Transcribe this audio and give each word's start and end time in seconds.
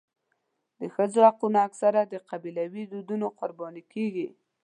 د 0.79 0.81
ښځو 0.95 1.19
حقونه 1.27 1.59
اکثره 1.67 2.01
د 2.07 2.13
قبیلوي 2.29 2.83
دودونو 2.93 3.27
قرباني 3.39 3.83
کېږي. 3.93 4.27